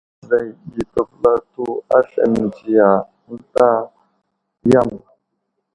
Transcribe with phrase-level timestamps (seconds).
[0.19, 1.65] Bəza yo ɗi təvelato
[1.97, 2.87] aslam mənziya
[3.31, 3.67] ənta
[4.71, 4.89] yam.